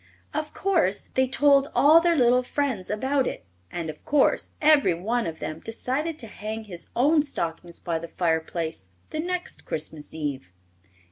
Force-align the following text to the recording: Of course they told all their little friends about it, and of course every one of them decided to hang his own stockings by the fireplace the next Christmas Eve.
Of 0.33 0.51
course 0.55 1.09
they 1.09 1.27
told 1.27 1.71
all 1.75 2.01
their 2.01 2.15
little 2.17 2.41
friends 2.41 2.89
about 2.89 3.27
it, 3.27 3.45
and 3.69 3.87
of 3.87 4.03
course 4.03 4.49
every 4.59 4.95
one 4.95 5.27
of 5.27 5.37
them 5.37 5.59
decided 5.59 6.17
to 6.17 6.25
hang 6.25 6.63
his 6.63 6.87
own 6.95 7.21
stockings 7.21 7.79
by 7.79 7.99
the 7.99 8.07
fireplace 8.07 8.87
the 9.11 9.19
next 9.19 9.63
Christmas 9.63 10.11
Eve. 10.15 10.51